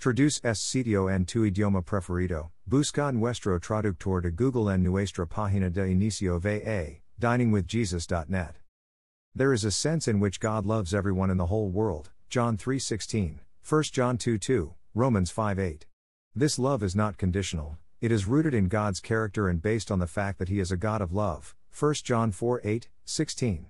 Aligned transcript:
Traduce 0.00 0.40
es 0.42 0.58
sitio 0.60 1.14
en 1.14 1.26
tu 1.26 1.44
idioma 1.44 1.84
preferido. 1.84 2.52
Busca 2.66 3.12
nuestro 3.12 3.60
traductor 3.60 4.22
de 4.22 4.30
Google 4.30 4.70
en 4.70 4.82
nuestra 4.82 5.26
página 5.26 5.70
de 5.70 5.82
inicio 5.82 6.40
va, 6.40 7.02
diningwithjesus.net. 7.20 8.54
There 9.34 9.52
is 9.52 9.62
a 9.62 9.70
sense 9.70 10.08
in 10.08 10.18
which 10.18 10.40
God 10.40 10.64
loves 10.64 10.94
everyone 10.94 11.30
in 11.30 11.36
the 11.36 11.52
whole 11.52 11.68
world. 11.68 12.08
John 12.30 12.56
3:16, 12.56 13.40
1 13.62 13.82
John 13.92 14.16
2:2, 14.16 14.72
Romans 14.94 15.30
5:8. 15.30 15.84
This 16.34 16.58
love 16.58 16.82
is 16.82 16.96
not 16.96 17.18
conditional. 17.18 17.76
It 18.00 18.10
is 18.10 18.26
rooted 18.26 18.54
in 18.54 18.68
God's 18.68 19.00
character 19.00 19.50
and 19.50 19.60
based 19.60 19.90
on 19.90 19.98
the 19.98 20.06
fact 20.06 20.38
that 20.38 20.48
he 20.48 20.60
is 20.60 20.72
a 20.72 20.78
God 20.78 21.02
of 21.02 21.12
love. 21.12 21.54
1 21.78 22.02
John 22.04 22.32
4:8, 22.32 22.88
16. 23.04 23.66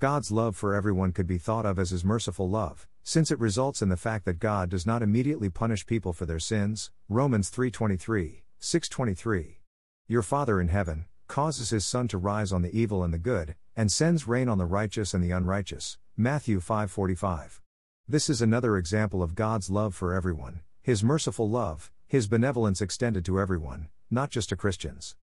God's 0.00 0.30
love 0.30 0.54
for 0.54 0.76
everyone 0.76 1.10
could 1.10 1.26
be 1.26 1.38
thought 1.38 1.66
of 1.66 1.76
as 1.76 1.90
his 1.90 2.04
merciful 2.04 2.48
love, 2.48 2.86
since 3.02 3.32
it 3.32 3.40
results 3.40 3.82
in 3.82 3.88
the 3.88 3.96
fact 3.96 4.26
that 4.26 4.38
God 4.38 4.70
does 4.70 4.86
not 4.86 5.02
immediately 5.02 5.50
punish 5.50 5.86
people 5.86 6.12
for 6.12 6.24
their 6.24 6.38
sins. 6.38 6.92
Romans 7.08 7.50
3:23, 7.50 8.44
6:23. 8.60 9.58
Your 10.06 10.22
Father 10.22 10.60
in 10.60 10.68
heaven 10.68 11.06
causes 11.26 11.70
his 11.70 11.84
sun 11.84 12.06
to 12.08 12.16
rise 12.16 12.52
on 12.52 12.62
the 12.62 12.78
evil 12.78 13.02
and 13.02 13.12
the 13.12 13.18
good, 13.18 13.56
and 13.74 13.90
sends 13.90 14.28
rain 14.28 14.48
on 14.48 14.56
the 14.56 14.66
righteous 14.66 15.14
and 15.14 15.24
the 15.24 15.32
unrighteous. 15.32 15.98
Matthew 16.16 16.60
5:45. 16.60 17.60
This 18.06 18.30
is 18.30 18.40
another 18.40 18.76
example 18.76 19.20
of 19.20 19.34
God's 19.34 19.68
love 19.68 19.96
for 19.96 20.14
everyone, 20.14 20.60
his 20.80 21.02
merciful 21.02 21.50
love, 21.50 21.90
his 22.06 22.28
benevolence 22.28 22.80
extended 22.80 23.24
to 23.24 23.40
everyone, 23.40 23.88
not 24.12 24.30
just 24.30 24.50
to 24.50 24.56
Christians. 24.56 25.16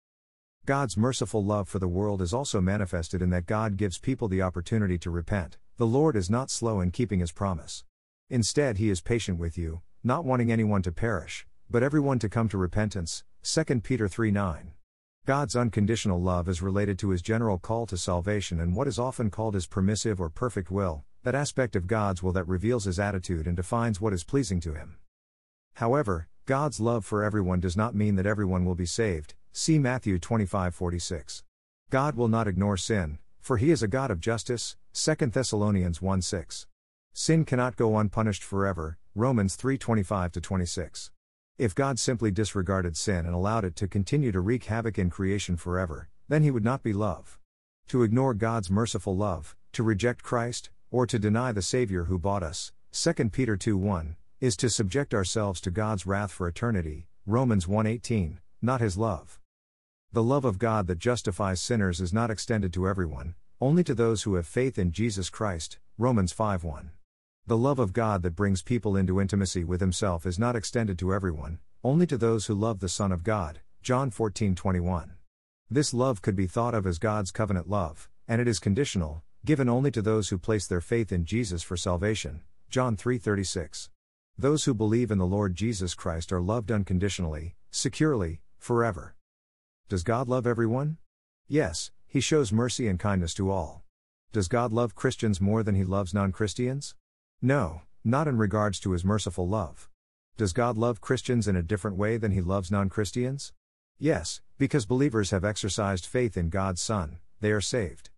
God's 0.66 0.96
merciful 0.96 1.44
love 1.44 1.68
for 1.68 1.78
the 1.78 1.86
world 1.86 2.22
is 2.22 2.32
also 2.32 2.58
manifested 2.58 3.20
in 3.20 3.28
that 3.28 3.44
God 3.44 3.76
gives 3.76 3.98
people 3.98 4.28
the 4.28 4.40
opportunity 4.40 4.96
to 4.96 5.10
repent. 5.10 5.58
The 5.76 5.86
Lord 5.86 6.16
is 6.16 6.30
not 6.30 6.50
slow 6.50 6.80
in 6.80 6.90
keeping 6.90 7.20
his 7.20 7.32
promise. 7.32 7.84
Instead, 8.30 8.78
he 8.78 8.88
is 8.88 9.02
patient 9.02 9.38
with 9.38 9.58
you, 9.58 9.82
not 10.02 10.24
wanting 10.24 10.50
anyone 10.50 10.80
to 10.80 10.90
perish, 10.90 11.46
but 11.68 11.82
everyone 11.82 12.18
to 12.18 12.30
come 12.30 12.48
to 12.48 12.56
repentance. 12.56 13.24
2 13.42 13.80
Peter 13.82 14.08
3 14.08 14.30
9. 14.30 14.72
God's 15.26 15.54
unconditional 15.54 16.18
love 16.18 16.48
is 16.48 16.62
related 16.62 16.98
to 17.00 17.10
his 17.10 17.20
general 17.20 17.58
call 17.58 17.84
to 17.84 17.98
salvation 17.98 18.58
and 18.58 18.74
what 18.74 18.88
is 18.88 18.98
often 18.98 19.28
called 19.28 19.52
his 19.52 19.66
permissive 19.66 20.18
or 20.18 20.30
perfect 20.30 20.70
will, 20.70 21.04
that 21.24 21.34
aspect 21.34 21.76
of 21.76 21.86
God's 21.86 22.22
will 22.22 22.32
that 22.32 22.48
reveals 22.48 22.84
his 22.84 22.98
attitude 22.98 23.46
and 23.46 23.54
defines 23.54 24.00
what 24.00 24.14
is 24.14 24.24
pleasing 24.24 24.60
to 24.60 24.72
him. 24.72 24.96
However, 25.74 26.26
God's 26.46 26.80
love 26.80 27.04
for 27.04 27.22
everyone 27.22 27.60
does 27.60 27.76
not 27.76 27.94
mean 27.94 28.14
that 28.14 28.24
everyone 28.24 28.64
will 28.64 28.74
be 28.74 28.86
saved. 28.86 29.34
See 29.56 29.78
Matthew 29.78 30.18
25:46. 30.18 31.44
God 31.88 32.16
will 32.16 32.26
not 32.26 32.48
ignore 32.48 32.76
sin, 32.76 33.20
for 33.40 33.56
he 33.56 33.70
is 33.70 33.84
a 33.84 33.88
God 33.88 34.10
of 34.10 34.18
justice. 34.18 34.74
2 34.92 35.30
Thessalonians 35.30 36.00
1:6. 36.00 36.66
Sin 37.12 37.44
cannot 37.44 37.76
go 37.76 37.96
unpunished 37.96 38.42
forever. 38.42 38.98
Romans 39.14 39.54
3:25 39.54 40.42
26. 40.42 41.12
If 41.56 41.72
God 41.72 42.00
simply 42.00 42.32
disregarded 42.32 42.96
sin 42.96 43.26
and 43.26 43.32
allowed 43.32 43.64
it 43.64 43.76
to 43.76 43.86
continue 43.86 44.32
to 44.32 44.40
wreak 44.40 44.64
havoc 44.64 44.98
in 44.98 45.08
creation 45.08 45.56
forever, 45.56 46.08
then 46.26 46.42
he 46.42 46.50
would 46.50 46.64
not 46.64 46.82
be 46.82 46.92
love. 46.92 47.38
To 47.86 48.02
ignore 48.02 48.34
God's 48.34 48.72
merciful 48.72 49.16
love, 49.16 49.54
to 49.70 49.84
reject 49.84 50.24
Christ, 50.24 50.70
or 50.90 51.06
to 51.06 51.16
deny 51.16 51.52
the 51.52 51.62
Savior 51.62 52.06
who 52.06 52.18
bought 52.18 52.42
us, 52.42 52.72
2 52.90 53.30
Peter 53.30 53.56
2 53.56 53.78
1, 53.78 54.16
is 54.40 54.56
to 54.56 54.68
subject 54.68 55.14
ourselves 55.14 55.60
to 55.60 55.70
God's 55.70 56.06
wrath 56.06 56.32
for 56.32 56.48
eternity, 56.48 57.06
Romans 57.24 57.68
1:18, 57.68 58.40
not 58.60 58.80
his 58.80 58.96
love. 58.96 59.38
The 60.14 60.22
love 60.22 60.44
of 60.44 60.60
God 60.60 60.86
that 60.86 61.00
justifies 61.00 61.60
sinners 61.60 62.00
is 62.00 62.12
not 62.12 62.30
extended 62.30 62.72
to 62.74 62.86
everyone, 62.86 63.34
only 63.60 63.82
to 63.82 63.96
those 63.96 64.22
who 64.22 64.36
have 64.36 64.46
faith 64.46 64.78
in 64.78 64.92
Jesus 64.92 65.28
Christ, 65.28 65.80
Romans 65.98 66.32
5:1. 66.32 66.92
The 67.48 67.56
love 67.56 67.80
of 67.80 67.92
God 67.92 68.22
that 68.22 68.36
brings 68.36 68.62
people 68.62 68.96
into 68.96 69.20
intimacy 69.20 69.64
with 69.64 69.80
himself 69.80 70.24
is 70.24 70.38
not 70.38 70.54
extended 70.54 71.00
to 71.00 71.12
everyone, 71.12 71.58
only 71.82 72.06
to 72.06 72.16
those 72.16 72.46
who 72.46 72.54
love 72.54 72.78
the 72.78 72.88
Son 72.88 73.10
of 73.10 73.24
God, 73.24 73.60
John 73.82 74.12
14:21. 74.12 75.14
This 75.68 75.92
love 75.92 76.22
could 76.22 76.36
be 76.36 76.46
thought 76.46 76.76
of 76.76 76.86
as 76.86 77.00
God's 77.00 77.32
covenant 77.32 77.68
love, 77.68 78.08
and 78.28 78.40
it 78.40 78.46
is 78.46 78.60
conditional, 78.60 79.24
given 79.44 79.68
only 79.68 79.90
to 79.90 80.00
those 80.00 80.28
who 80.28 80.38
place 80.38 80.68
their 80.68 80.80
faith 80.80 81.10
in 81.10 81.24
Jesus 81.24 81.64
for 81.64 81.76
salvation, 81.76 82.42
John 82.70 82.96
3:36. 82.96 83.90
Those 84.38 84.64
who 84.64 84.74
believe 84.74 85.10
in 85.10 85.18
the 85.18 85.26
Lord 85.26 85.56
Jesus 85.56 85.92
Christ 85.92 86.32
are 86.32 86.40
loved 86.40 86.70
unconditionally, 86.70 87.56
securely, 87.72 88.42
forever. 88.58 89.16
Does 89.90 90.02
God 90.02 90.28
love 90.28 90.46
everyone? 90.46 90.96
Yes, 91.46 91.90
He 92.06 92.18
shows 92.18 92.54
mercy 92.54 92.88
and 92.88 92.98
kindness 92.98 93.34
to 93.34 93.50
all. 93.50 93.84
Does 94.32 94.48
God 94.48 94.72
love 94.72 94.94
Christians 94.94 95.42
more 95.42 95.62
than 95.62 95.74
He 95.74 95.84
loves 95.84 96.14
non 96.14 96.32
Christians? 96.32 96.94
No, 97.42 97.82
not 98.02 98.26
in 98.26 98.38
regards 98.38 98.80
to 98.80 98.92
His 98.92 99.04
merciful 99.04 99.46
love. 99.46 99.90
Does 100.38 100.54
God 100.54 100.78
love 100.78 101.02
Christians 101.02 101.46
in 101.46 101.54
a 101.54 101.62
different 101.62 101.98
way 101.98 102.16
than 102.16 102.32
He 102.32 102.40
loves 102.40 102.70
non 102.70 102.88
Christians? 102.88 103.52
Yes, 103.98 104.40
because 104.56 104.86
believers 104.86 105.32
have 105.32 105.44
exercised 105.44 106.06
faith 106.06 106.38
in 106.38 106.48
God's 106.48 106.80
Son, 106.80 107.18
they 107.42 107.52
are 107.52 107.60
saved. 107.60 108.08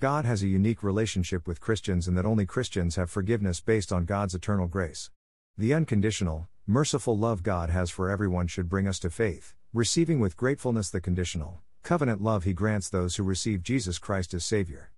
God 0.00 0.26
has 0.26 0.42
a 0.42 0.46
unique 0.46 0.82
relationship 0.82 1.48
with 1.48 1.58
Christians 1.58 2.06
in 2.06 2.16
that 2.16 2.26
only 2.26 2.44
Christians 2.44 2.96
have 2.96 3.08
forgiveness 3.08 3.62
based 3.62 3.94
on 3.94 4.04
God's 4.04 4.34
eternal 4.34 4.66
grace. 4.66 5.10
The 5.56 5.72
unconditional, 5.72 6.48
merciful 6.66 7.16
love 7.16 7.42
God 7.42 7.68
has 7.68 7.90
for 7.90 8.08
everyone 8.08 8.46
should 8.46 8.70
bring 8.70 8.88
us 8.88 8.98
to 9.00 9.10
faith, 9.10 9.54
receiving 9.74 10.18
with 10.18 10.36
gratefulness 10.36 10.88
the 10.88 11.00
conditional, 11.00 11.60
covenant 11.82 12.22
love 12.22 12.44
He 12.44 12.54
grants 12.54 12.88
those 12.88 13.16
who 13.16 13.22
receive 13.22 13.62
Jesus 13.62 13.98
Christ 13.98 14.32
as 14.32 14.46
Savior. 14.46 14.90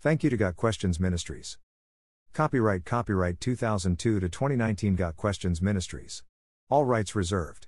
Thank 0.00 0.24
you 0.24 0.30
to 0.30 0.36
Got 0.36 0.56
Questions 0.56 0.98
Ministries. 0.98 1.58
Copyright 2.32 2.84
Copyright 2.84 3.38
2002 3.38 4.18
to 4.18 4.28
2019 4.28 4.96
Got 4.96 5.16
Questions 5.16 5.62
Ministries. 5.62 6.24
All 6.68 6.84
rights 6.84 7.14
reserved. 7.14 7.67